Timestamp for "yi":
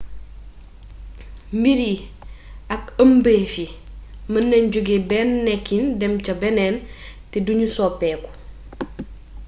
1.89-1.95, 3.61-3.67